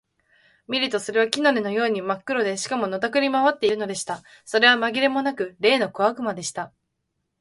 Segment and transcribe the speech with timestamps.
[0.67, 4.23] 見るとそれは木の根のようにまっ黒で、しかも、のたくり廻っているのでした。
[4.45, 6.73] それはまぎれもなく、例の小悪魔でした。